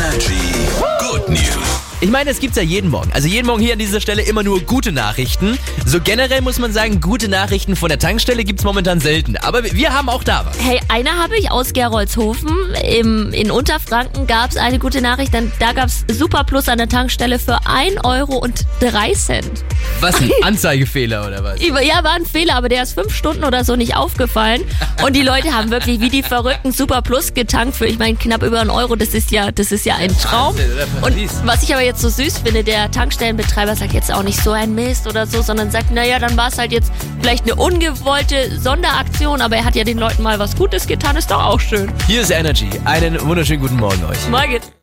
Energy 0.00 0.54
Good 0.98 1.28
News. 1.28 1.80
Ich 2.00 2.08
meine, 2.08 2.30
es 2.30 2.40
gibt's 2.40 2.56
ja 2.56 2.62
jeden 2.62 2.88
Morgen. 2.88 3.12
Also 3.12 3.28
jeden 3.28 3.46
Morgen 3.46 3.60
hier 3.60 3.74
an 3.74 3.78
dieser 3.78 4.00
Stelle 4.00 4.22
immer 4.22 4.42
nur 4.42 4.62
gute 4.62 4.92
Nachrichten. 4.92 5.58
So 5.84 6.00
generell 6.00 6.40
muss 6.40 6.58
man 6.58 6.72
sagen, 6.72 7.02
gute 7.02 7.28
Nachrichten 7.28 7.76
von 7.76 7.90
der 7.90 7.98
Tankstelle 7.98 8.44
gibt's 8.44 8.64
momentan 8.64 9.00
selten. 9.00 9.36
Aber 9.36 9.62
wir 9.62 9.92
haben 9.92 10.08
auch 10.08 10.24
da 10.24 10.46
was. 10.46 10.58
Hey, 10.58 10.80
eine 10.88 11.10
habe 11.18 11.36
ich 11.36 11.50
aus 11.50 11.74
Gerolzhofen. 11.74 12.74
Im, 12.82 13.34
in 13.34 13.50
Unterfranken 13.50 14.26
gab 14.26 14.50
es 14.52 14.56
eine 14.56 14.78
gute 14.78 15.02
Nachricht. 15.02 15.34
Denn 15.34 15.52
da 15.58 15.72
gab 15.72 15.88
es 15.88 16.06
Super 16.10 16.44
Plus 16.44 16.70
an 16.70 16.78
der 16.78 16.88
Tankstelle 16.88 17.38
für 17.38 17.58
1 17.66 18.02
Euro 18.02 18.38
und 18.38 18.64
3 18.80 19.12
Cent. 19.12 19.64
Was, 20.00 20.18
ein 20.20 20.30
Anzeigefehler 20.42 21.26
oder 21.26 21.44
was? 21.44 21.60
Ja, 21.60 22.02
war 22.02 22.12
ein 22.12 22.24
Fehler, 22.24 22.56
aber 22.56 22.70
der 22.70 22.82
ist 22.82 22.94
fünf 22.94 23.14
Stunden 23.14 23.44
oder 23.44 23.64
so 23.64 23.76
nicht 23.76 23.96
aufgefallen. 23.96 24.62
Und 25.04 25.14
die 25.14 25.22
Leute 25.22 25.52
haben 25.52 25.70
wirklich 25.70 26.00
wie 26.00 26.08
die 26.08 26.22
Verrückten 26.22 26.72
Super 26.72 27.02
Plus 27.02 27.34
getankt 27.34 27.76
für, 27.76 27.86
ich 27.86 27.98
meine, 27.98 28.16
knapp 28.16 28.42
über 28.42 28.60
einen 28.60 28.70
Euro. 28.70 28.96
Das 28.96 29.08
ist 29.08 29.30
ja, 29.30 29.52
das 29.52 29.72
ist 29.72 29.84
ja 29.84 29.96
ein 29.96 30.16
Traum. 30.16 30.56
Und 31.02 31.14
was 31.46 31.62
ich 31.62 31.74
aber 31.74 31.84
jetzt 31.84 32.00
so 32.00 32.08
süß 32.08 32.38
finde, 32.38 32.64
der 32.64 32.90
Tankstellenbetreiber 32.90 33.76
sagt 33.76 33.92
jetzt 33.92 34.12
auch 34.12 34.22
nicht 34.22 34.42
so 34.42 34.52
ein 34.52 34.74
Mist 34.74 35.06
oder 35.06 35.26
so, 35.26 35.42
sondern 35.42 35.70
sagt, 35.70 35.90
naja, 35.90 36.18
dann 36.18 36.34
war 36.36 36.48
es 36.48 36.56
halt 36.56 36.72
jetzt 36.72 36.90
vielleicht 37.20 37.44
eine 37.44 37.56
ungewollte 37.56 38.58
Sonderaktion, 38.58 39.42
aber 39.42 39.56
er 39.56 39.64
hat 39.66 39.76
ja 39.76 39.84
den 39.84 39.98
Leuten 39.98 40.22
mal 40.22 40.38
was 40.38 40.56
Gutes 40.56 40.86
getan, 40.86 41.16
ist 41.16 41.30
doch 41.30 41.44
auch 41.44 41.60
schön. 41.60 41.92
Hier 42.06 42.22
ist 42.22 42.30
Energy. 42.30 42.70
Einen 42.86 43.20
wunderschönen 43.20 43.60
guten 43.60 43.76
Morgen 43.76 44.02
euch. 44.04 44.28
Morgen. 44.30 44.60